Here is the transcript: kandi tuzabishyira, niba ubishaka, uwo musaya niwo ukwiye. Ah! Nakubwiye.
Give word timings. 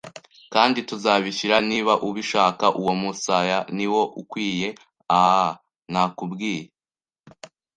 kandi 0.53 0.79
tuzabishyira, 0.89 1.55
niba 1.69 1.93
ubishaka, 2.07 2.65
uwo 2.81 2.93
musaya 3.01 3.57
niwo 3.77 4.01
ukwiye. 4.21 4.69
Ah! 5.23 5.49
Nakubwiye. 5.91 6.63